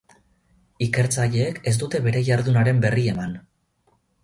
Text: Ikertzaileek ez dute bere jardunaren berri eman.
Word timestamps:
Ikertzaileek 0.85 1.59
ez 1.73 1.75
dute 1.83 2.03
bere 2.09 2.25
jardunaren 2.31 2.83
berri 2.89 3.07
eman. 3.15 3.39